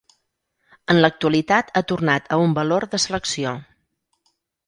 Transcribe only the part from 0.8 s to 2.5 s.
En l'actualitat ha tornat a